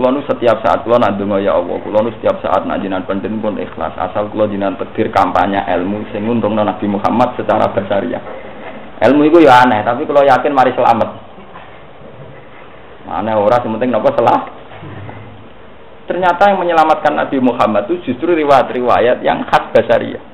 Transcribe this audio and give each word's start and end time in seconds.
Kulo 0.00 0.16
nu 0.16 0.24
setiap 0.24 0.64
saat 0.64 0.80
kulo 0.80 0.96
nak 0.96 1.20
donga 1.20 1.36
ya 1.44 1.60
Allah, 1.60 1.76
kulo 1.84 2.00
nu 2.00 2.08
setiap 2.16 2.40
saat 2.40 2.64
nak 2.64 2.80
jinan 2.80 3.04
penting 3.04 3.36
pun 3.36 3.60
ikhlas. 3.60 3.92
Asal 4.00 4.32
kulo 4.32 4.48
jinan 4.48 4.80
tegir 4.80 5.12
kampanye 5.12 5.60
ilmu 5.60 6.08
sing 6.08 6.24
nguntungno 6.24 6.64
Nabi 6.64 6.88
Muhammad 6.88 7.36
secara 7.36 7.68
basariah. 7.68 8.24
Ilmu 9.04 9.28
itu 9.28 9.44
ya 9.44 9.60
aneh, 9.60 9.84
tapi 9.84 10.08
kalau 10.08 10.24
yakin 10.24 10.56
mari 10.56 10.72
selamat. 10.72 11.08
Mana 13.12 13.36
orang 13.36 13.60
penting 13.60 13.92
nopo 13.92 14.08
selah. 14.16 14.40
Ternyata 16.08 16.48
yang 16.48 16.64
menyelamatkan 16.64 17.20
Nabi 17.20 17.36
Muhammad 17.44 17.84
itu 17.92 18.08
justru 18.08 18.32
riwayat-riwayat 18.32 19.20
yang 19.20 19.44
khas 19.52 19.68
basariah. 19.68 20.24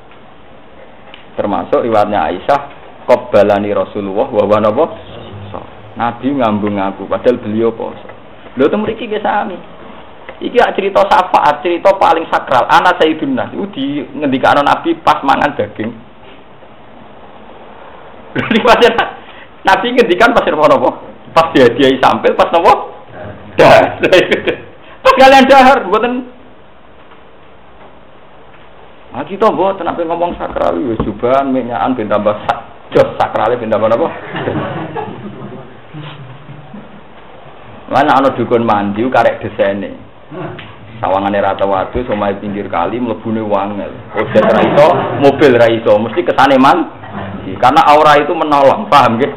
Termasuk 1.35 1.83
riwayatnya 1.83 2.23
Aisyah, 2.23 2.61
Qobbalani 3.11 3.75
Rasulullah 3.75 4.31
wa 4.31 4.63
Nabi 5.99 6.39
ngambung 6.39 6.79
aku, 6.79 7.11
padahal 7.11 7.43
beliau 7.43 7.75
poso. 7.75 8.16
Lho 8.57 8.67
temu 8.73 8.89
iki 8.89 9.09
ge 9.09 9.21
sami. 9.21 9.57
Iki 10.37 10.61
cerita 10.77 11.01
syafaat, 11.09 11.65
cerita 11.65 11.97
paling 11.97 12.29
sakral. 12.29 12.69
Anak 12.69 13.01
Sayyidun 13.01 13.33
Nas 13.33 13.53
itu 13.57 13.65
di 13.73 13.85
ngendikane 14.17 14.61
Nabi 14.61 14.97
pas 15.01 15.25
mangan 15.25 15.57
daging. 15.57 15.93
Di 18.37 18.61
pasir 18.61 18.93
Nabi 19.65 19.87
ngendikan 19.97 20.37
pasir 20.37 20.53
apa? 20.53 20.91
Pas 21.33 21.53
dia 21.57 21.73
dia 21.73 21.89
sampel 22.01 22.37
pas 22.37 22.53
nopo? 22.53 22.93
Dah. 23.57 23.97
Pas 25.07 25.15
kalian 25.17 25.49
dahar 25.49 25.87
mboten 25.87 26.29
Ah 29.17 29.25
kita 29.25 29.49
mboten 29.49 29.89
apa 29.89 30.05
ngomong 30.05 30.37
sakral 30.37 30.77
ya 30.77 30.93
jubahan 31.01 31.49
minyakan 31.49 31.97
ben 31.97 32.13
tambah 32.13 32.37
sak 32.45 32.59
jos 32.93 33.17
sakrale 33.17 33.57
ben 33.57 33.73
tambah 33.73 33.89
Mana 37.87 38.19
ana 38.19 38.35
dukun 38.35 38.67
mandi 38.67 39.07
karek 39.07 39.39
desene. 39.43 39.95
Sawangane 40.99 41.39
rata 41.39 41.69
watu 41.69 42.03
somai 42.09 42.35
pinggir 42.41 42.67
kali 42.73 42.99
mlebune 42.99 43.45
wangel. 43.45 43.93
Ojek 44.17 44.43
ra 44.43 44.61
iso, 44.65 44.87
mobil 45.23 45.53
ra 45.55 45.69
iso, 45.71 45.93
mesti 46.01 46.25
kesane 46.25 46.57
man. 46.59 46.89
Karena 47.63 47.85
aura 47.87 48.19
itu 48.19 48.35
menolong, 48.35 48.91
paham 48.91 49.23
gitu? 49.23 49.37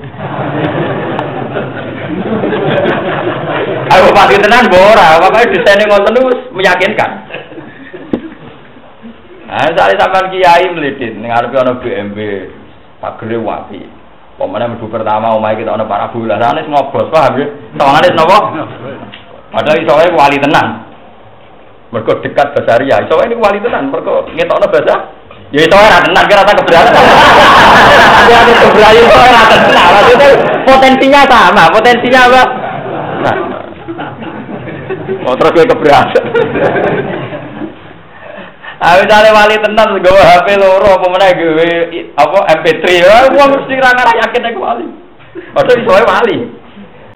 Aku 3.90 4.10
pasti 4.14 4.36
tenan 4.42 4.70
bora, 4.70 5.18
pokoknya 5.22 5.54
desainnya 5.54 5.86
ngoten 5.90 6.16
terus 6.18 6.42
meyakinkan. 6.54 7.12
Nah, 9.50 9.66
saya 9.74 9.98
sampean 9.98 10.30
kiai 10.30 10.70
melidit, 10.74 11.18
ning 11.18 11.34
arepe 11.34 11.58
ana 11.58 11.82
BMW, 11.82 12.50
pagere 13.02 13.38
wapi. 13.42 13.82
Pemene 14.40 14.72
mlebu 14.72 14.88
pertama 14.88 15.36
omahe 15.36 15.60
kita 15.60 15.76
ana 15.76 15.84
para 15.84 16.08
bola. 16.16 16.40
Sanes 16.40 16.64
ngobos, 16.72 17.12
paham 17.12 17.36
ya? 17.36 17.46
Sawangane 17.76 18.16
napa? 18.16 18.38
Padahal 19.52 19.84
iso 19.84 19.94
wae 20.00 20.08
wali 20.16 20.40
tenan. 20.40 20.88
Mergo 21.92 22.24
dekat 22.24 22.56
basaria. 22.56 23.04
Iso 23.04 23.20
wae 23.20 23.28
niku 23.28 23.44
wali 23.44 23.60
tenan, 23.60 23.92
mergo 23.92 24.24
ngetokno 24.32 24.72
bahasa 24.72 24.96
Ya 25.52 25.66
itu 25.66 25.76
ora 25.76 25.98
tenan 26.00 26.24
kira 26.30 26.48
tak 26.48 26.56
keberatan. 26.62 27.04
Ya 28.32 28.38
itu 28.48 28.54
keberatan 28.64 28.96
itu 28.96 29.16
ora 29.20 29.42
tenan. 29.52 29.88
Maksudnya 29.92 30.30
potensinya 30.64 31.22
sama, 31.28 31.64
potensinya 31.76 32.22
apa? 32.32 32.44
Nah. 33.20 33.36
Oh 35.28 35.36
terus 35.36 35.52
gue 35.52 35.68
keberatan. 35.68 36.24
Ah 38.80 38.96
misalnya 38.96 39.36
wali 39.36 39.60
tenan 39.60 39.92
gawe 40.00 40.22
HP 40.24 40.56
loro 40.56 40.88
apa 40.88 41.08
meneh 41.12 41.36
gawe 41.36 41.70
apa 42.16 42.40
MP3 42.64 42.84
ya 42.96 43.28
wong 43.28 43.50
mesti 43.52 43.76
ra 43.76 43.92
ngarah 43.92 44.16
yakin 44.24 44.48
aku 44.48 44.60
wali. 44.64 44.88
Padahal 45.52 45.80
iso 45.84 45.92
wali. 46.08 46.38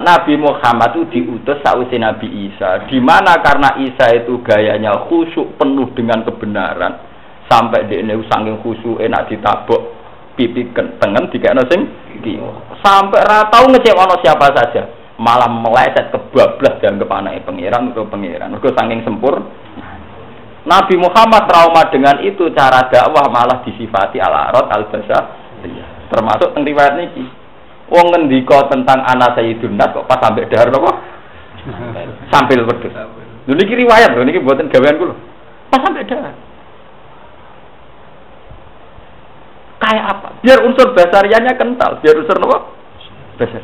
Nabi 0.03 0.36
Muhammad 0.36 0.92
itu 0.92 1.03
diutus 1.16 1.64
sausi 1.64 1.95
Nabi 1.95 2.52
Isa. 2.52 2.83
Di 2.92 3.00
mana? 3.00 3.39
Karena 3.39 3.80
Isa 3.80 4.11
itu 4.11 4.44
gayanya 4.44 5.08
khusyuk 5.08 5.55
penuh 5.55 5.88
dengan 5.95 6.28
kebenaran. 6.28 7.00
Sampai 7.47 7.88
di 7.88 8.03
ini 8.03 8.11
saking 8.27 8.59
khusyuk 8.59 9.00
enak 9.00 9.31
ditabuk 9.31 9.95
pipi 10.36 10.67
tengen 10.75 11.32
dikene 11.32 11.64
sing 11.71 11.87
sampai 12.83 13.23
ra 13.23 13.48
tau 13.48 13.71
ngecewono 13.71 14.20
siapa 14.20 14.52
saja. 14.52 14.83
Malah 15.16 15.48
meleset 15.48 16.11
kebablas 16.11 16.83
dan 16.83 16.99
kepanai 16.99 17.39
pangeran 17.48 17.95
itu 17.95 18.04
pangeran. 18.11 18.52
Saking 18.60 19.08
sempur 19.08 19.39
Nabi 20.63 20.95
Muhammad 20.95 21.43
trauma 21.51 21.83
dengan 21.91 22.23
itu 22.23 22.47
cara 22.55 22.87
dakwah 22.87 23.27
malah 23.27 23.67
disifati 23.67 24.15
al 24.23 24.31
arad 24.31 24.67
al 24.71 24.87
basa 24.87 25.19
termasuk 26.07 26.55
teng 26.55 26.63
riwayat 26.63 26.95
niki 26.95 27.27
wong 27.91 28.07
ngendika 28.15 28.71
tentang 28.71 29.03
anak 29.03 29.35
Sayyidun 29.35 29.75
Nas 29.75 29.91
kok 29.91 30.07
pas 30.07 30.23
sampai 30.23 30.47
dahar 30.47 30.71
napa 30.71 30.91
sambil 32.31 32.63
wedhus. 32.63 32.95
Lho 33.43 33.53
niki 33.59 33.75
riwayat 33.75 34.15
lho 34.15 34.23
niki 34.23 34.39
buatan 34.39 34.71
gawean 34.71 34.95
kula 34.95 35.15
pas 35.67 35.83
sampai 35.83 36.07
dahar. 36.07 36.35
Kayak 39.83 40.05
apa? 40.15 40.27
Biar 40.39 40.59
unsur 40.63 40.95
basarianya 40.95 41.59
kental 41.59 41.99
biar 41.99 42.15
unsur 42.23 42.39
napa 42.39 42.57
basar. 43.35 43.63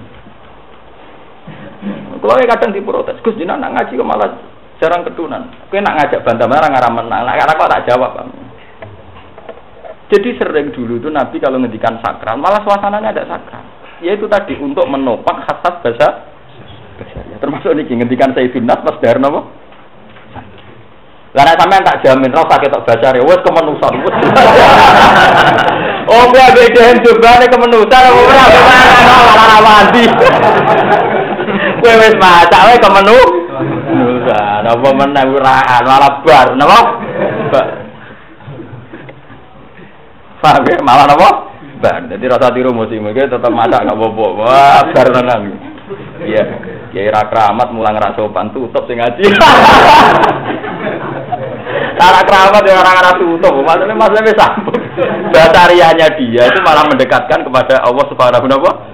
Kalau 2.19 2.35
kadang 2.35 2.75
diprotes 2.75 3.23
Gus 3.23 3.39
jenengan 3.39 3.71
ngaji 3.71 3.95
kok 3.95 4.03
malah 4.03 4.35
jarang 4.79 5.03
ketunan. 5.03 5.51
Kowe 5.67 5.79
nak 5.83 5.95
ngajak 5.99 6.23
bantah 6.23 6.47
marah 6.47 6.71
ngarah 6.71 6.91
menang, 6.91 7.21
nak 7.27 7.55
kok 7.59 7.71
tak 7.71 7.85
jawab, 7.85 8.11
Bang. 8.15 8.29
Jadi 10.09 10.29
sering 10.41 10.73
dulu 10.73 10.97
itu 10.97 11.09
Nabi 11.13 11.37
kalau 11.37 11.61
ngendikan 11.61 12.01
sakral, 12.01 12.39
malah 12.41 12.65
suasananya 12.65 13.13
ada 13.13 13.29
sakral. 13.29 13.61
Yaitu 14.01 14.25
tadi 14.25 14.57
untuk 14.57 14.89
menopang 14.89 15.45
khasat 15.45 15.85
bahasa 15.85 16.09
ya, 17.29 17.37
termasuk 17.37 17.75
ini 17.77 17.85
ngendikan 18.01 18.33
Sayyidun 18.33 18.65
Nas 18.65 18.81
pas 18.81 18.97
dari 18.97 19.21
apa? 19.21 19.41
Karena 21.29 21.53
sampean 21.61 21.85
tak 21.85 22.01
jamin 22.01 22.33
tak 22.33 22.49
baca 22.49 23.09
ya, 23.13 23.21
wes 23.21 23.41
kemenusan. 23.45 23.93
oh, 26.09 26.23
gue 26.25 26.45
beda 26.57 26.81
yang 26.89 26.99
coba 27.05 27.37
nih 27.37 27.49
kemenusan, 27.53 28.01
apa 28.01 28.21
ora 28.25 28.45
ora 29.37 29.57
mandi. 29.61 30.03
Gue 31.85 31.93
wes 32.01 32.15
maca, 32.17 32.57
wes 32.73 32.81
kemenu. 32.81 33.38
Nusa, 34.19 34.59
napa 34.67 34.89
meneh 34.91 35.25
uraan 35.31 35.83
malah 35.87 36.13
bar, 36.27 36.47
napa? 36.59 36.79
Paham 40.43 40.67
ya? 40.67 40.77
Malah 40.83 41.05
napa? 41.07 41.29
Bar. 41.79 42.03
Jadi 42.11 42.25
rasa 42.27 42.51
tiru 42.51 42.75
musim 42.75 43.07
iki 43.07 43.31
tetep 43.31 43.47
masak 43.47 43.87
gak 43.87 43.95
apa-apa. 43.95 44.25
Wah, 44.43 44.83
bar 44.91 45.07
tenan. 45.07 45.55
Iya. 46.19 46.43
Kiai 46.91 47.07
ra 47.07 47.31
keramat 47.31 47.71
mulang 47.71 47.95
ra 47.95 48.11
sopan 48.19 48.51
tutup 48.51 48.83
sing 48.91 48.99
ngaji. 48.99 49.23
Cara 51.99 52.19
keramat 52.23 52.63
ya 52.63 52.75
orang 52.79 52.95
arah 52.99 53.15
tutup, 53.15 53.53
maksudnya 53.63 53.95
maksudnya 53.95 54.35
sambung. 54.35 54.83
Basarianya 55.31 56.07
dia 56.19 56.43
itu 56.47 56.59
malah 56.59 56.83
mendekatkan 56.91 57.43
kepada 57.47 57.83
Allah 57.87 58.05
Subhanahu 58.07 58.47
wa 58.47 58.51
Malah 58.51 58.88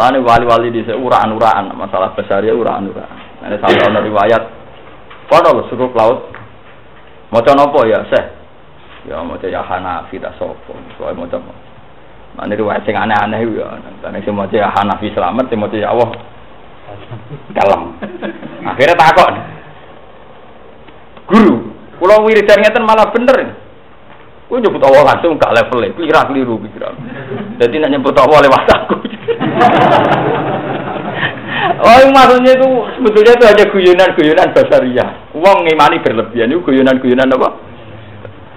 ini 0.00 0.18
wali-wali 0.24 0.68
di 0.72 0.80
uraan-uraan 0.88 1.70
masalah 1.76 2.16
besar 2.16 2.40
ya 2.48 2.54
uraan-uraan. 2.56 3.44
Ini 3.44 3.56
sampai 3.60 3.84
ada 3.84 4.00
riwayat. 4.00 4.42
Loh 5.28 5.66
suku 5.68 5.90
laut. 5.92 6.30
Mau 7.30 7.42
nopo 7.42 7.84
ya 7.84 8.00
seh. 8.08 8.24
Ya 9.10 9.20
mau 9.20 9.36
ya 9.38 9.60
Hanafi. 9.60 10.16
Soalnya 10.38 11.12
mau 11.14 11.28
coba. 11.28 11.52
Nah 12.34 12.44
ini 12.50 12.54
riwayat 12.58 12.82
yang 12.88 13.06
aneh-aneh 13.06 13.40
ya. 13.54 13.66
Si 14.24 14.30
mau 14.30 14.48
ya 14.48 14.72
Hanafi 14.72 15.12
selamat, 15.12 15.50
si 15.50 15.54
mau 15.54 15.68
ya 15.70 15.92
Allah 15.92 16.10
kalem. 17.54 17.82
Akhirnya 18.70 18.96
takut. 18.96 19.32
Guru, 21.24 21.54
kalau 22.00 22.26
wiridan 22.28 22.60
ngeten 22.60 22.84
malah 22.84 23.08
bener. 23.08 23.64
Gue 24.44 24.60
nyebut 24.60 24.84
Allah 24.84 25.08
langsung 25.08 25.40
gak 25.40 25.56
levelnya, 25.56 25.96
kira 25.96 26.20
keliru 26.28 26.60
pikiran. 26.60 26.94
Jadi 27.56 27.80
nak 27.80 27.90
nyebut 27.96 28.12
Allah 28.20 28.44
lewat 28.44 28.64
aku. 28.76 28.94
oh 31.84 32.00
maksudnya 32.12 32.52
itu 32.56 32.68
sebetulnya 32.98 33.32
itu 33.36 33.44
hanya 33.48 33.64
guyonan-guyonan 33.72 34.48
basaria. 34.52 35.06
Uang 35.32 35.64
ngimani 35.64 36.04
berlebihan 36.04 36.52
itu 36.52 36.60
guyonan-guyonan 36.64 37.34
apa? 37.34 37.48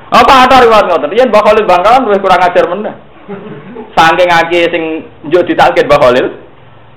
Apa 0.07 0.47
ada 0.47 0.63
riwayat 0.63 0.87
ngoten? 0.87 1.15
Yen 1.15 1.27
Mbah 1.27 1.43
Khalil 1.43 1.67
Bangkalan 1.67 2.07
luwih 2.07 2.21
kurang 2.23 2.39
ajar 2.39 2.65
meneh. 2.71 2.95
Saking 3.91 4.31
akeh 4.31 4.63
sing 4.71 4.83
njuk 5.27 5.43
ditalkin 5.47 5.87
Mbah 5.87 5.99
Khalil. 5.99 6.27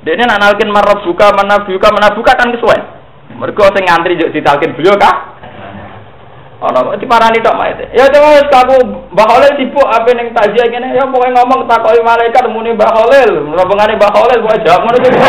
Dene 0.07 0.25
nak 0.25 0.41
nalkin 0.41 0.71
marab 0.71 1.03
buka 1.05 1.35
mana 1.35 1.67
buka 1.67 1.89
mana 1.91 2.15
buka 2.15 2.33
kan 2.39 2.55
kesuwen. 2.55 2.83
Mergo 3.35 3.67
sing 3.75 3.85
ngantri 3.87 4.15
njuk 4.15 4.31
ditalkin 4.31 4.79
beliau 4.79 4.95
kah? 4.95 5.40
Ono 6.61 6.93
kok 6.93 7.01
diparani 7.01 7.41
tok 7.41 7.57
mayite. 7.57 7.89
Ya 7.97 8.05
wis 8.13 8.53
aku 8.53 8.77
Mbah 9.17 9.25
Khalil 9.25 9.57
sibuk 9.57 9.89
apa 9.89 10.13
ning 10.13 10.29
takziah 10.37 10.69
ngene 10.69 10.93
ya 10.93 11.09
pokoke 11.09 11.33
ngomong 11.33 11.65
takoki 11.65 12.05
malaikat 12.05 12.45
muni 12.53 12.77
Mbah 12.77 12.93
Khalil, 12.93 13.57
rombongane 13.57 13.97
Mbah 13.97 14.13
Khalil 14.13 14.45
pokoke 14.45 14.65
jawab 14.69 14.85
ngono 14.85 14.99
iki. 15.01 15.11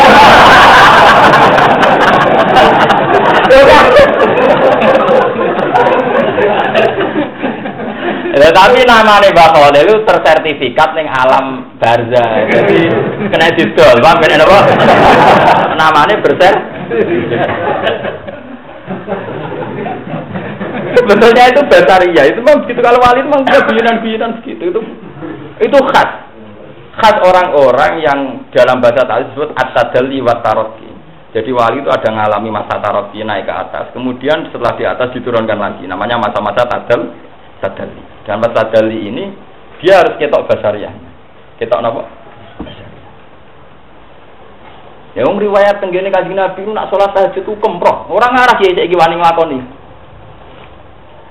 Ya 8.32 8.48
tapi 8.48 8.80
namanya 8.88 9.28
Mbak 9.28 9.50
Khalil 9.56 9.84
itu 9.88 9.96
tersertifikat 10.08 10.96
ning 10.96 11.08
alam 11.08 11.68
barza. 11.76 12.24
Jadi 12.48 12.80
kena 13.28 13.52
didol, 13.56 13.96
Pak, 14.00 14.24
ben 14.24 14.40
apa? 14.40 14.58
namanya 15.80 16.16
berser. 16.20 16.54
Sebetulnya 21.02 21.44
itu 21.50 21.60
basaria, 21.66 22.22
itu 22.30 22.38
memang 22.38 22.62
begitu 22.62 22.78
kalau 22.78 23.02
wali 23.02 23.18
itu 23.18 23.28
memang 23.28 23.42
guyonan-guyonan 23.42 24.30
begitu 24.38 24.62
itu 24.70 24.80
itu 25.58 25.78
khas 25.90 26.10
khas 26.94 27.16
orang-orang 27.26 27.92
yang 27.98 28.18
dalam 28.54 28.78
bahasa 28.78 29.02
tadi 29.02 29.26
disebut 29.32 29.50
at-tadalli 29.58 30.22
wa 30.22 30.38
Jadi 31.32 31.50
wali 31.50 31.80
itu 31.80 31.90
ada 31.90 32.06
mengalami 32.12 32.50
masa 32.52 32.76
taroki 32.78 33.24
naik 33.24 33.48
ke 33.48 33.54
atas, 33.56 33.90
kemudian 33.96 34.52
setelah 34.52 34.76
di 34.76 34.84
atas 34.84 35.10
diturunkan 35.16 35.58
lagi, 35.58 35.88
namanya 35.88 36.20
masa-masa 36.20 36.68
tadal 36.68 37.16
tadali. 37.58 38.02
Dan 38.28 38.38
masa 38.38 38.68
tadali 38.68 39.00
ini 39.08 39.24
dia 39.80 40.04
harus 40.04 40.20
ketok 40.20 40.46
basariah. 40.46 40.92
Ketok 41.56 41.80
apa? 41.80 42.02
Ya 45.12 45.28
wong 45.28 45.36
riwayat 45.40 45.80
tenggene 45.80 46.08
kanjeng 46.08 46.36
Nabi 46.36 46.64
nak 46.72 46.88
sholat 46.88 47.12
tahajud 47.12 47.44
itu 47.44 47.52
kemproh. 47.60 48.08
Orang 48.08 48.32
ngarah 48.32 48.56
kiai 48.56 48.72
iki 48.72 48.96
wani 48.96 49.20
nglakoni. 49.20 49.81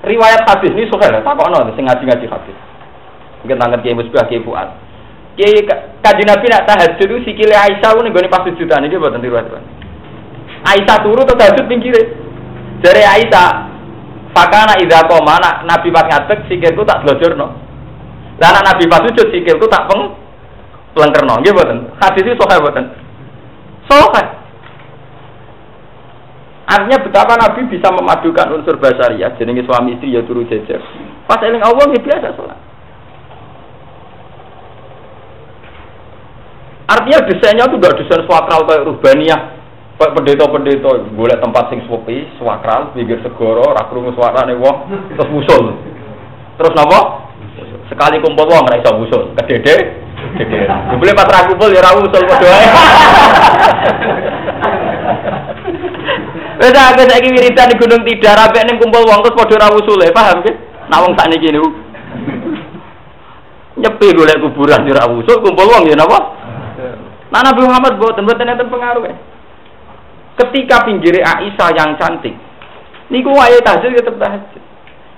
Riwayat 0.02 0.42
hadis 0.50 0.74
ini 0.74 0.90
sukar, 0.90 1.14
takokno 1.22 1.62
sing 1.78 1.86
ngaji-ngaji 1.86 2.26
hadis. 2.26 2.56
Mungkin 3.42 3.58
tangan 3.58 3.78
kiai 3.86 3.94
musbah 3.94 4.26
kiai 4.26 4.42
fuad. 4.42 4.66
Kiai 5.38 5.62
kanjeng 6.02 6.26
Nabi 6.26 6.46
nak 6.50 6.66
tahajud 6.66 7.06
itu 7.06 7.22
sikile 7.22 7.54
Aisyah 7.54 7.94
ning 8.02 8.10
gone 8.10 8.26
pas 8.26 8.42
sujudan 8.42 8.82
iki 8.82 8.98
mboten 8.98 9.22
riwayat. 9.22 9.46
Aisyah 10.66 10.96
turu 11.06 11.22
terus 11.22 11.38
tahajud 11.38 11.70
pinggire. 11.70 12.02
Dari 12.82 13.02
Aisyah, 13.06 13.50
fakana 14.34 14.74
idza 14.82 15.06
qoma 15.06 15.38
Nabi 15.70 15.94
pas 15.94 16.10
ngadeg 16.10 16.50
sikilku 16.50 16.82
tak 16.82 17.06
blojorno. 17.06 17.54
Lah 18.42 18.48
anak 18.50 18.74
Nabi 18.74 18.90
pas 18.90 19.06
sujud 19.06 19.30
sikilku 19.30 19.70
tak 19.70 19.86
peng 19.86 20.18
plengkerno. 20.98 21.38
Nggih 21.38 21.54
mboten. 21.54 21.78
Hadis 22.02 22.26
itu 22.26 22.42
sahih 22.42 22.58
mboten. 22.58 22.84
Sahih. 23.86 24.41
Artinya 26.72 27.04
betapa 27.04 27.36
Nabi 27.36 27.68
bisa 27.68 27.92
memadukan 27.92 28.56
unsur 28.56 28.80
basariah, 28.80 29.36
jenenge 29.36 29.68
suami 29.68 30.00
istri 30.00 30.16
ya 30.16 30.24
turu 30.24 30.48
jejer. 30.48 30.80
Pas 31.28 31.36
eling 31.44 31.60
Allah 31.60 31.84
ya 31.92 32.00
biasa 32.00 32.32
sholat. 32.32 32.56
Artinya 36.88 37.28
desainnya 37.28 37.68
itu 37.68 37.76
gak 37.76 37.96
desain 38.00 38.24
swakral 38.24 38.64
kayak 38.64 38.88
Rubaniah. 38.88 39.60
Kayak 40.00 40.16
pendeta-pendeta, 40.16 40.90
boleh 41.12 41.36
tempat 41.36 41.68
sing 41.68 41.84
sepi, 41.84 42.24
swakral, 42.40 42.96
pinggir 42.96 43.20
segoro, 43.20 43.76
rakrungu 43.76 44.16
suara 44.16 44.48
nih 44.48 44.56
wong, 44.56 44.76
terus 45.14 45.28
musul. 45.28 45.76
Terus 46.56 46.72
nopo? 46.72 47.28
Sekali 47.92 48.16
kumpul 48.24 48.48
wong 48.48 48.64
nggak 48.64 48.80
bisa 48.80 48.96
musul, 48.96 49.36
kedede. 49.36 49.76
Boleh 50.96 51.12
pas 51.12 51.28
rakumpul 51.28 51.68
ya 51.68 51.84
rawu 51.84 52.08
musul 52.08 52.24
berdoa. 52.24 52.60
Wes 56.62 56.78
aku 56.78 57.02
saiki 57.10 57.34
wiridan 57.34 57.74
di 57.74 57.74
Gunung 57.74 58.06
Tidar, 58.06 58.38
apik 58.38 58.62
ning 58.62 58.78
kumpul 58.78 59.02
wong 59.02 59.18
terus 59.26 59.34
padha 59.34 59.66
ra 59.66 59.74
usule, 59.74 60.14
paham 60.14 60.46
ge? 60.46 60.54
Nak 60.86 61.02
wong 61.02 61.12
sakniki 61.18 61.50
niku. 61.50 61.68
Nyepi 63.82 64.14
golek 64.14 64.38
kuburan 64.38 64.86
ra 64.86 65.10
usul, 65.10 65.42
kumpul 65.42 65.66
wong 65.66 65.90
ya 65.90 65.98
napa? 65.98 66.22
Nah 67.34 67.42
Nabi 67.42 67.66
Muhammad 67.66 67.98
boten 67.98 68.22
boten 68.22 68.46
enten 68.46 68.70
pengaruh 68.70 69.10
ya. 69.10 69.18
Ketika 70.38 70.86
pinggir 70.86 71.18
Aisyah 71.18 71.74
yang 71.74 71.98
cantik, 71.98 72.38
niku 73.10 73.34
wae 73.34 73.58
tahajud 73.66 73.98
tetep 73.98 74.14
tahajud. 74.22 74.62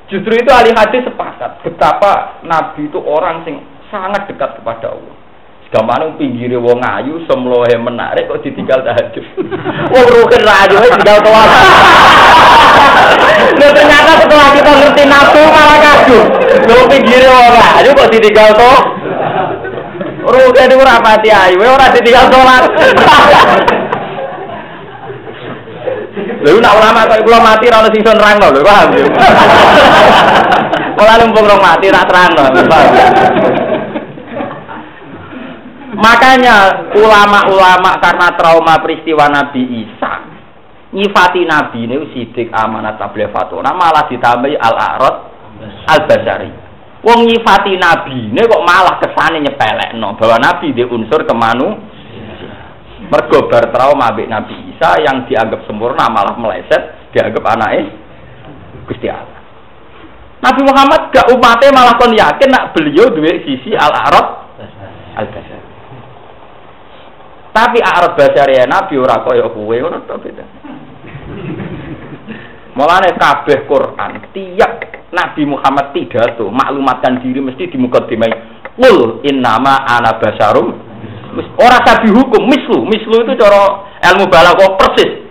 Justru 0.09 0.33
itu 0.41 0.49
ahli 0.49 0.73
hadis 0.73 1.05
sepakat 1.05 1.61
betapa 1.61 2.41
Nabi 2.41 2.89
itu 2.89 3.05
orang 3.05 3.45
sing 3.45 3.61
sangat 3.93 4.33
dekat 4.33 4.65
kepada 4.65 4.97
Allah. 4.97 5.17
Gampang 5.73 6.15
pinggirnya 6.21 6.61
wong 6.61 6.79
ayu, 6.85 7.19
semlohe 7.27 7.75
menarik 7.81 8.31
kok 8.31 8.45
ditinggal 8.47 8.85
tahajud. 8.85 9.25
Wong 9.95 10.07
rukun 10.07 10.45
ayu 10.45 10.77
tinggal 10.81 11.19
toat. 11.25 11.51
Nah 13.55 13.71
ternyata 13.71 14.19
setelah 14.19 14.51
kita 14.55 14.71
ngerti 14.71 15.03
nabi 15.07 15.43
malah 15.47 15.79
kagum. 15.79 16.27
Lo 16.67 16.83
pinggirnya 16.91 17.31
wong 17.31 17.55
ayu 17.81 17.91
kok 17.91 18.11
ditinggal 18.11 18.49
toh. 18.55 18.79
Rukun 20.25 20.71
itu 20.71 20.85
rapati 20.85 21.29
ayu, 21.31 21.59
orang 21.61 21.93
ditinggal 21.95 22.27
sholat. 22.31 22.65
Lalu 26.45 26.59
nak 26.61 26.77
ulama 26.77 27.09
kok 27.09 27.25
kula 27.25 27.39
mati 27.41 27.65
ora 27.73 27.81
ono 27.83 27.89
sing 27.89 28.03
nerangno 28.05 28.47
lho, 28.53 28.61
paham 28.61 28.89
ya? 28.93 29.07
Malah 30.97 31.17
lumpung 31.25 31.49
rong 31.49 31.63
mati 31.63 31.89
ra 31.89 32.05
terangno, 32.05 32.43
paham. 32.69 33.64
Makanya 36.05 36.57
ulama-ulama 37.01 37.97
karena 37.97 38.29
trauma 38.37 38.77
peristiwa 38.85 39.25
Nabi 39.33 39.89
Isa 39.89 40.35
nyifati 40.95 41.43
Nabi 41.49 41.89
ini 41.89 41.97
sidik 42.13 42.53
amanat 42.55 43.01
tabligh 43.01 43.33
fatona 43.33 43.73
malah 43.73 44.05
ditambahi 44.07 44.55
al-arad 44.55 45.17
al-basari. 45.89 46.53
Wong 47.01 47.25
nyifati 47.25 47.81
Nabi 47.81 48.31
ini 48.31 48.41
kok 48.45 48.65
malah 48.69 49.01
kesane 49.01 49.41
nyepelekno 49.41 50.13
bahwa 50.21 50.37
Nabi 50.39 50.77
di 50.77 50.85
unsur 50.85 51.25
kemanu 51.25 51.73
mergo 53.09 53.49
bar 53.49 53.69
trauma 53.73 54.13
ambek 54.13 54.29
Nabi 54.29 54.77
Isa 54.77 55.01
yang 55.01 55.25
dianggap 55.25 55.65
sempurna 55.65 56.09
malah 56.13 56.37
meleset 56.37 57.11
dianggap 57.17 57.45
anaknya 57.49 57.91
Gusti 58.85 59.09
Allah. 59.09 59.41
Nabi 60.45 60.61
Muhammad 60.69 61.09
gak 61.09 61.33
umatnya 61.33 61.73
malah 61.73 61.97
kon 61.97 62.13
yakin 62.13 62.53
nak 62.53 62.77
beliau 62.77 63.09
duwe 63.09 63.41
sisi 63.49 63.73
al-arad 63.73 64.45
al-basari. 65.17 65.64
Tapi 67.55 67.79
arab 67.79 68.19
basariya 68.19 68.67
Nabi 68.67 68.99
ora 68.99 69.23
kaya 69.23 69.47
kowe 69.47 69.77
ngono 69.79 70.03
to 70.11 70.19
beda. 70.19 70.43
Mulane 72.75 73.15
kabeh 73.15 73.71
Quran 73.71 74.13
tiap 74.35 74.73
Nabi 75.15 75.47
Muhammad 75.47 75.95
pidato 75.95 76.51
maklumatkan 76.51 77.23
diri 77.23 77.39
mesti 77.39 77.71
di 77.71 77.79
mukadimah 77.79 78.59
Qul 78.75 79.23
innama 79.23 79.87
ana 79.87 80.19
basarum. 80.19 80.75
Ora 81.55 81.79
sabi 81.87 82.11
hukum 82.11 82.43
mislu. 82.43 82.83
Mislu 82.91 83.23
itu 83.23 83.39
cara 83.39 83.87
ilmu 84.03 84.27
balaghah 84.27 84.75
persis. 84.75 85.23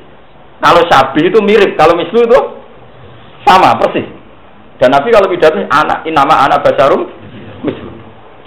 Kalau 0.63 0.87
sabi 0.87 1.27
itu 1.27 1.43
mirip 1.43 1.75
kalau 1.75 1.99
mislu 1.99 2.23
itu 2.23 2.39
sama 3.43 3.75
persis. 3.83 4.07
Dan 4.79 4.95
Nabi 4.95 5.11
kalau 5.11 5.27
pidato 5.27 5.59
anak 5.59 6.07
innama 6.07 6.39
ana 6.39 6.63
basarum 6.63 7.03
mislu. 7.67 7.91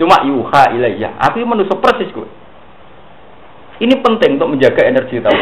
Cuma 0.00 0.24
yuha 0.24 0.72
ilayya. 0.72 1.12
Aku 1.28 1.44
manusia 1.44 1.76
persis 1.76 2.08
gue 2.16 2.45
ini 3.82 3.94
penting 4.00 4.40
untuk 4.40 4.56
menjaga 4.56 4.82
energi 4.88 5.20
tahu. 5.20 5.38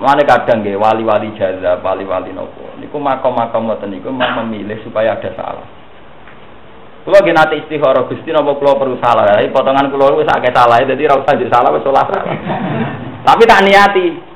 Mana 0.00 0.24
kadang 0.24 0.64
nggih 0.64 0.80
wali-wali 0.80 1.36
jaza, 1.36 1.78
wali-wali 1.84 2.32
nopo. 2.32 2.74
Niku 2.80 2.96
makom-makom 2.96 3.68
ngoten 3.68 3.92
niku 3.92 4.08
memilih 4.10 4.80
supaya 4.82 5.14
ada 5.14 5.30
salah. 5.36 5.66
Kulo 7.04 7.18
nggih 7.20 7.34
nate 7.36 7.60
istikharah 7.60 8.08
Gusti 8.08 8.32
napa 8.32 8.56
kula 8.56 8.80
perlu 8.80 8.96
salah. 8.98 9.28
Tapi 9.28 9.52
potongan 9.52 9.92
kula 9.92 10.16
wis 10.16 10.30
akeh 10.30 10.50
salah, 10.54 10.80
dadi 10.80 11.04
ora 11.04 11.20
usah 11.20 11.36
salah 11.52 11.70
wis 11.70 11.84
salah. 11.84 12.06
Tapi 13.28 13.42
tak 13.44 13.62
niati. 13.62 14.31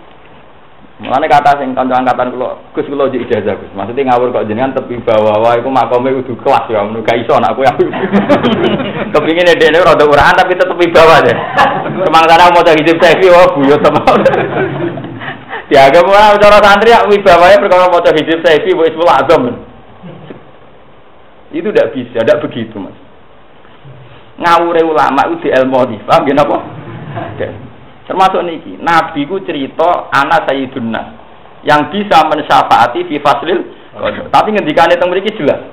Mulane 0.97 1.29
kata 1.29 1.61
sing 1.61 1.77
kanca 1.77 2.01
angkatan 2.01 2.33
kula, 2.33 2.57
Gus 2.73 2.89
kula 2.89 3.13
jek 3.13 3.29
ijazah 3.29 3.53
Gus. 3.61 3.69
Maksudnya 3.77 4.09
ngawur 4.09 4.33
kok 4.33 4.49
jenengan 4.49 4.73
tepi 4.73 4.97
bawah 5.05 5.45
wae 5.45 5.61
iku 5.61 5.69
makome 5.69 6.09
kudu 6.25 6.41
kelas 6.41 6.73
ya, 6.73 6.89
ngono 6.89 7.05
gak 7.05 7.21
iso 7.21 7.37
aku 7.37 7.61
ya. 7.69 7.73
Kepingine 9.13 9.61
dene 9.61 9.85
rada 9.85 10.09
urahan 10.09 10.33
tapi 10.33 10.57
tetep 10.57 10.73
tepi 10.73 10.89
bawah 10.97 11.21
deh. 11.21 11.37
Kemangsane 12.01 12.49
mau 12.49 12.65
tak 12.65 12.81
hidup 12.81 12.97
saya 12.97 13.29
oh 13.29 13.49
buyut 13.61 13.81
sama. 13.85 14.01
Dianggap 15.69 16.09
ora 16.09 16.41
cara 16.41 16.59
santri 16.65 16.95
ya 16.95 17.05
wibawae 17.05 17.61
perkara 17.61 17.93
maca 17.93 18.11
hidup 18.17 18.41
saya 18.41 18.65
wis 18.65 18.97
mulai 18.97 19.21
azam. 19.21 19.53
Itu 21.53 21.69
tidak 21.77 21.93
bisa, 21.93 22.25
tidak 22.25 22.41
begitu 22.41 22.81
mas. 22.81 22.97
Ngawure 24.41 24.81
ulama 24.81 25.29
itu 25.29 25.45
di 25.45 25.49
ilmu 25.53 25.85
paham 26.09 26.25
gak 26.25 26.41
apa? 26.41 26.57
Termasuk 28.07 28.39
niki, 28.47 28.79
Nabi 28.79 29.27
ku 29.27 29.43
cerita 29.43 30.07
anak 30.15 30.47
Sayyidun 30.47 30.95
Nas 30.95 31.11
yang 31.67 31.91
bisa 31.91 32.23
mensyafaati 32.31 33.03
fi 33.11 33.19
faslil 33.19 33.67
Tapi 34.31 34.49
ngendikane 34.55 34.95
teng 34.95 35.11
mriki 35.11 35.35
jelas. 35.35 35.67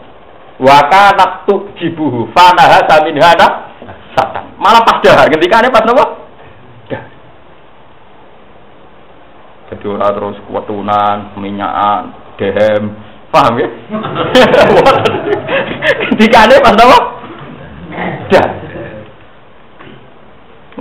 Wa 0.58 0.90
kana 0.90 1.46
tujibuhu 1.46 2.34
fanaha 2.34 2.82
samin 2.90 3.22
hada 3.22 3.78
satan. 4.18 4.58
Malah 4.58 4.82
pas 4.82 4.98
dahar 5.06 5.30
ngendikane 5.30 5.70
pas 5.70 5.86
napa? 5.86 6.24
Jadi 9.74 9.90
ora 9.90 10.14
terus 10.14 10.38
kuatunan, 10.46 11.34
minyakan, 11.42 12.14
dehem, 12.38 12.94
paham 13.34 13.58
ya? 13.58 13.66
Ngendikane 16.14 16.62
pas 16.62 16.78
napa? 16.78 16.98
Dah. 18.32 18.63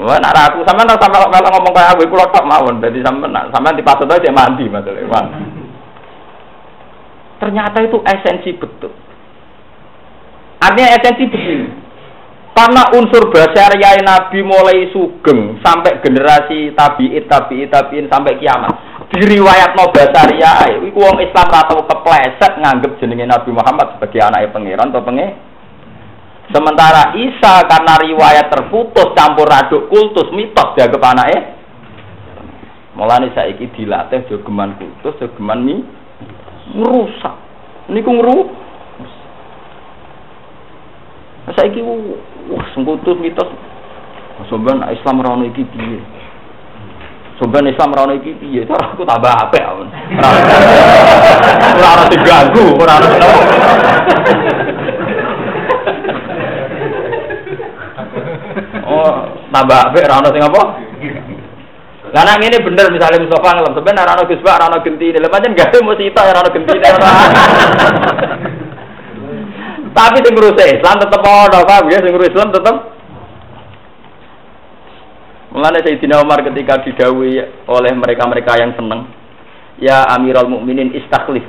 Wah, 0.02 0.18
nak 0.18 0.34
aku 0.50 0.66
sampean 0.66 0.90
tak 0.90 0.98
sampe 0.98 1.16
kalau 1.30 1.50
ngomong 1.54 1.72
kayak 1.72 1.94
aku 1.94 2.10
kulo 2.10 2.26
tak 2.34 2.46
mawon. 2.46 2.82
Dadi 2.82 2.98
sampean 3.06 3.30
nak 3.30 3.54
sampean 3.54 3.78
dipasut 3.78 4.10
aja 4.10 4.30
mandi 4.34 4.66
masalah. 4.66 5.30
Ternyata 7.38 7.78
itu 7.82 7.98
esensi 8.06 8.50
betul. 8.54 8.90
Artinya 10.62 10.94
esensi 10.94 11.26
begini. 11.26 11.66
Karena 12.52 12.84
unsur 12.92 13.32
basyariah 13.32 14.04
Nabi 14.04 14.44
mulai 14.44 14.92
sugeng 14.92 15.56
sampai 15.64 16.04
generasi 16.04 16.76
tabi'it 16.76 17.24
tabi'it 17.24 17.72
tabi'in 17.72 18.12
sampai 18.12 18.36
kiamat. 18.36 18.76
Diriwayat 19.08 19.72
no 19.72 19.88
basyariah, 19.88 20.84
iku 20.84 21.00
wong 21.00 21.18
Islam 21.24 21.48
atau 21.48 21.80
kepleset 21.88 22.60
nganggep 22.60 23.00
jenenge 23.00 23.24
Nabi 23.24 23.50
Muhammad 23.56 23.96
sebagai 23.96 24.20
anaknya 24.20 24.52
pangeran 24.52 24.92
atau 24.92 25.04
pengen. 25.04 25.51
Sementara 26.50 27.14
Isa 27.14 27.62
karena 27.70 27.94
riwayat 28.02 28.50
terputus 28.50 29.14
campur 29.14 29.46
aduk 29.46 29.86
kultus 29.86 30.28
mitos 30.34 30.74
dianggap 30.74 31.14
anaknya. 31.14 31.40
Mulane 32.98 33.30
saiki 33.32 33.70
dilatih 33.72 34.26
jogeman 34.26 34.74
kultus, 34.76 35.16
jogeman 35.22 35.62
mi 35.62 35.86
merusak. 36.74 37.38
Niku 37.88 38.10
ngru. 38.10 38.38
Saiki 41.54 41.82
wah 41.82 42.66
sengkutus 42.74 43.18
mitos 43.18 43.50
Soban 44.50 44.82
Islam 44.90 45.22
ono 45.22 45.44
iki 45.46 45.62
piye 45.70 45.98
Soban 47.38 47.66
Islam 47.66 47.94
ono 47.94 48.14
iki 48.14 48.34
piye 48.38 48.66
cara 48.66 48.94
aku 48.94 49.04
tambah 49.06 49.30
apik 49.30 49.62
ora 49.62 50.28
ora 51.78 52.04
diganggu 52.10 52.64
ora 52.78 52.94
ora 52.98 54.70
tambah 59.52 59.78
apik 59.90 60.04
ora 60.06 60.20
ono 60.20 60.28
sing 60.32 60.44
apa 60.44 60.62
Lah 62.12 62.28
nek 62.28 62.44
ngene 62.44 62.60
bener 62.60 62.92
misalnya 62.92 63.24
Mustafa 63.24 63.56
ngelem 63.56 63.72
sampean 63.72 64.02
ora 64.04 64.12
ono 64.12 64.28
Pak 64.28 64.44
ora 64.44 64.68
ono 64.68 64.84
gentine 64.84 65.16
lha 65.16 65.32
pancen 65.32 65.56
gawe 65.56 65.78
mesti 65.80 66.12
ora 66.12 66.40
ono 66.44 66.50
gentine 66.52 66.88
ora 66.92 67.10
Tapi 69.92 70.24
sing 70.24 70.32
ngurus 70.32 70.56
Islam 70.56 70.96
tetep 71.04 71.20
ana, 71.20 71.60
paham 71.68 71.92
ya? 71.92 72.00
Sing 72.00 72.12
ngurus 72.16 72.32
Islam 72.32 72.48
tetep 72.48 72.76
Mulane 75.52 75.84
Sayyidina 75.84 76.24
Umar 76.24 76.40
ketika 76.40 76.80
didhawuhi 76.80 77.68
oleh 77.68 77.92
mereka-mereka 77.92 78.56
yang 78.56 78.72
seneng, 78.72 79.04
"Ya 79.76 80.00
Amirul 80.16 80.48
Mukminin 80.48 80.96
istakhlif." 80.96 81.44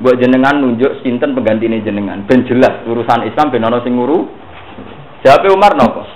Buat 0.00 0.24
jenengan 0.24 0.56
nunjuk 0.56 1.04
sinten 1.04 1.36
penggantine 1.36 1.84
jenengan. 1.84 2.24
Ben 2.24 2.48
jelas 2.48 2.80
urusan 2.88 3.28
Islam 3.28 3.52
ben 3.52 3.64
ana 3.64 3.84
sing 3.84 3.92
nguru. 3.92 4.24
Umar 5.52 5.76
nopo? 5.76 6.15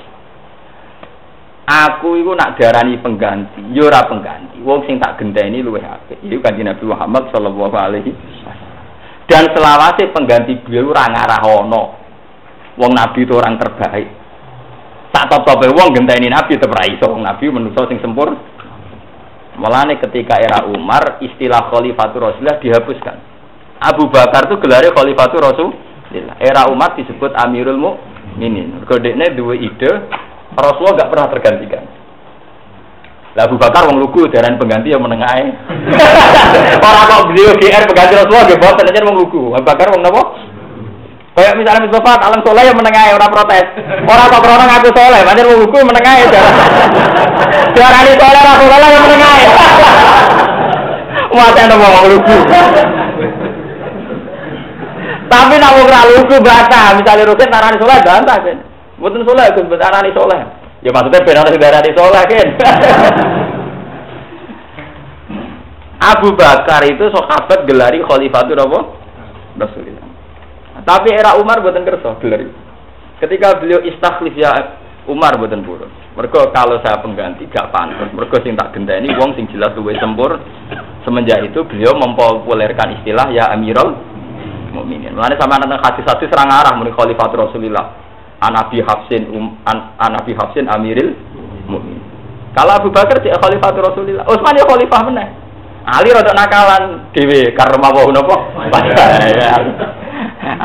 Aku 1.70 2.18
iku 2.18 2.34
nak 2.34 2.58
darani 2.58 2.98
pengganti, 2.98 3.62
yo 3.70 3.86
pengganti. 3.86 4.58
Wong 4.66 4.82
sing 4.90 4.98
tak 4.98 5.22
genteni 5.22 5.62
luwih 5.62 5.86
apik. 5.86 6.18
Iku 6.18 6.42
kanjeng 6.42 6.66
Nabi 6.66 6.82
Muhammad 6.82 7.30
sallallahu 7.30 7.76
alaihi 7.78 8.10
wasallam. 8.10 8.58
Dan 9.30 9.46
selawase 9.54 10.10
pengganti 10.10 10.58
beliau 10.66 10.90
ora 10.90 11.06
ngarah. 11.06 11.46
Wong 12.74 12.90
Nabi 12.90 13.22
itu 13.22 13.38
orang 13.38 13.54
terbaik. 13.54 14.10
Tak 15.14 15.30
top-tope 15.30 15.70
wong 15.70 15.94
genteni 15.94 16.26
Nabi 16.26 16.58
tetep 16.58 16.74
ra 16.74 16.90
iso. 16.90 17.06
Wong 17.06 17.22
Nabi 17.22 17.46
manusa 17.54 17.86
sing 17.86 18.02
sempur. 18.02 18.34
Mulane 19.54 19.94
ketika 20.02 20.42
era 20.42 20.66
Umar 20.66 21.22
istilah 21.22 21.70
Khalifatur 21.70 22.34
Rasulullah 22.34 22.58
dihapuskan. 22.58 23.16
Abu 23.78 24.10
Bakar 24.10 24.50
itu 24.50 24.58
gelarnya 24.58 24.90
Khalifatur 24.90 25.38
Rasulullah. 25.38 26.34
Era 26.42 26.66
Umar 26.66 26.98
disebut 26.98 27.30
Amirul 27.38 27.78
Mukminin. 27.78 28.82
Dekne 28.82 29.38
duwe 29.38 29.54
ide 29.62 29.90
Rasulullah 30.56 30.94
gak 30.98 31.10
pernah 31.10 31.26
tergantikan. 31.30 31.84
Lah 33.38 33.46
Abu 33.46 33.54
Bakar 33.62 33.86
wong 33.86 34.02
lugu 34.02 34.26
daran 34.26 34.58
pengganti 34.58 34.90
yang 34.90 35.06
menengahe. 35.06 35.54
Ora 36.82 37.02
kok 37.10 37.30
beliau 37.30 37.54
GR 37.54 37.84
pengganti 37.86 38.14
Rasulullah 38.18 38.42
nggih 38.42 38.58
boten 38.58 38.90
aja 38.90 39.06
wong 39.06 39.16
lugu. 39.22 39.54
Abu 39.54 39.64
Bakar 39.70 39.86
wong 39.94 40.02
napa? 40.02 40.22
Kayak 41.30 41.54
misalnya 41.62 41.86
Mustafa 41.86 42.26
alam 42.26 42.42
soleh 42.42 42.64
yang 42.66 42.74
menengahe 42.74 43.14
ora 43.14 43.30
protes. 43.30 43.66
Ora 44.02 44.26
kok 44.26 44.42
krana 44.42 44.64
ngaku 44.66 44.90
soleh, 44.90 45.20
pancen 45.22 45.46
wong 45.46 45.60
lugu 45.62 45.78
menengahe 45.86 46.26
daran. 46.26 46.54
Darani 47.78 48.12
soleh 48.18 48.42
Rasulullah 48.42 48.90
yang 48.90 49.04
menengahe. 49.06 49.46
Wah, 51.30 51.50
ana 51.62 51.76
wong 51.78 52.06
lugu. 52.10 52.36
Tapi 55.30 55.54
nak 55.54 55.72
wong 55.78 55.86
ora 55.86 56.02
lugu 56.18 56.36
bantah, 56.42 56.98
misalnya 56.98 57.30
Rukin 57.30 57.46
narani 57.46 57.78
soleh 57.78 57.98
bantah 58.02 58.38
kan. 58.42 58.58
Mboten 59.00 59.24
soleh, 59.24 59.46
Gus, 59.56 59.64
narani 59.64 60.12
soleh. 60.12 60.40
Ya 60.84 60.92
maksudnya 60.92 61.24
benar 61.24 61.48
saudara 61.48 61.80
di 61.80 61.92
soleh 61.96 62.22
kan. 62.24 62.48
Abu 66.00 66.32
Bakar 66.32 66.80
itu 66.88 67.12
sahabat 67.12 67.68
gelari 67.68 68.00
khalifatul 68.00 68.56
apa? 68.56 68.80
Rasulullah. 69.60 70.08
Tapi 70.80 71.12
era 71.12 71.36
Umar 71.36 71.60
buatan 71.60 71.84
kerso 71.84 72.16
gelari. 72.24 72.48
Ketika 73.20 73.60
beliau 73.60 73.84
istakhlif 73.84 74.32
ya 74.32 74.80
Umar 75.04 75.36
buatan 75.36 75.60
purun. 75.60 75.92
Mereka 76.16 76.56
kalau 76.56 76.80
saya 76.80 77.04
pengganti 77.04 77.44
gak 77.52 77.68
pantas. 77.68 78.08
Mereka 78.16 78.40
sing 78.40 78.56
tak 78.56 78.72
genteni 78.72 79.12
wong 79.12 79.36
sing 79.36 79.44
jelas 79.52 79.76
luwih 79.76 79.96
sempur. 80.00 80.40
Semenjak 81.04 81.44
itu 81.44 81.60
beliau 81.68 81.92
mempopulerkan 82.00 83.00
istilah 83.00 83.28
ya 83.32 83.52
Amirul 83.52 83.92
Mukminin. 84.72 85.12
Mulane 85.12 85.36
sama 85.36 85.60
nang 85.60 85.84
hadis-hadis 85.84 86.32
serang 86.32 86.48
arah 86.48 86.72
muni 86.80 86.96
khalifatul 86.96 87.44
Rasulullah. 87.44 88.09
Anabi 88.40 88.80
Hafsin 88.80 89.28
um, 89.30 89.52
an, 89.68 89.92
Anabi 90.00 90.32
Hafsin 90.32 90.64
Amiril 90.64 91.12
Mukmin. 91.68 92.00
Kalau 92.56 92.80
Abu 92.80 92.88
Bakar 92.90 93.22
dia 93.22 93.38
Khalifatul 93.38 93.84
Rasulillah, 93.84 94.26
Utsman 94.26 94.58
ya 94.58 94.66
khalifah 94.66 95.02
meneh. 95.06 95.28
Ali 95.80 96.12
rada 96.12 96.36
nakalan 96.36 97.08
dhewe 97.16 97.56
karena 97.56 97.80
apa 97.80 98.04
napa? 98.12 98.36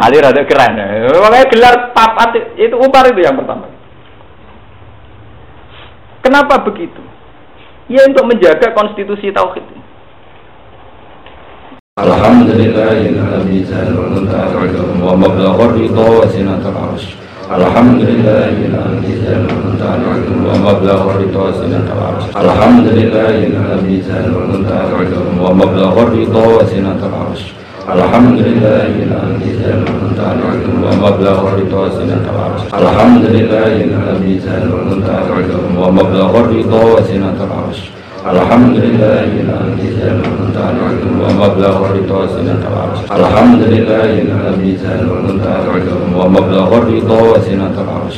Ali 0.04 0.20
rada 0.20 0.44
keren. 0.44 0.76
Makanya 1.08 1.48
gelar 1.52 1.76
papat 1.96 2.36
itu 2.60 2.76
Umar 2.76 3.08
itu 3.12 3.22
yang 3.24 3.40
pertama. 3.40 3.68
Kenapa 6.26 6.58
begitu? 6.66 7.00
Ya 7.86 8.02
untuk 8.10 8.26
menjaga 8.26 8.74
konstitusi 8.74 9.30
tauhid. 9.30 9.62
Wa 11.96 12.12
mablagha 15.16 15.66
ridha 15.70 16.02
wa 16.02 16.26
sinatul 16.28 16.76
arsh. 16.76 17.25
الحمد 17.59 18.01
لله 18.11 18.45
الذي 18.47 19.13
زال 19.25 19.43
المنتهى 19.51 19.95
العلم 20.01 20.39
ومبلغ 20.51 21.01
الرضا 21.11 21.47
سنة 21.61 21.87
العرش 21.97 22.25
الحمد 22.45 22.87
لله 22.99 23.35
الذي 23.51 23.97
زال 24.09 24.25
المنتهى 24.37 24.85
العلم 24.91 25.35
ومبلغ 25.45 25.95
الرضا 26.03 26.45
وسنة 26.57 27.01
العرش 27.11 27.43
الحمد 27.97 28.39
لله 28.49 28.83
الذي 28.87 29.51
زال 29.63 29.79
المنتهى 29.89 30.33
العلم 30.39 30.75
ومبلغ 30.87 31.39
الرضا 31.49 31.83
سنة 31.99 32.25
العرش 32.35 32.63
الحمد 32.83 33.25
لله 33.37 33.73
الذي 33.89 34.35
زال 34.47 34.63
المنتهى 34.79 35.23
العلم 35.27 35.65
ومبلغ 35.83 36.31
الرضا 36.41 36.83
وسنة 36.95 37.39
العرش 37.47 37.81
الحمد 38.27 38.77
لله 38.77 39.21
الذي 39.21 39.89
زال 40.01 40.21
المنتهى 40.25 40.71
العلم 40.77 41.21
ومبلغ 41.21 41.75
الرضا 41.87 42.27
سنة 42.27 42.63
العرش 42.73 42.99
الحمد 43.13 43.63
لله 43.63 44.05
الذي 44.23 44.77
زال 44.77 45.01
المنتهى 45.11 45.59
العلم 45.65 46.17
ومبلغ 46.17 46.69
الرضا 46.79 47.21
وسنة 47.23 47.75
العرش 47.85 48.17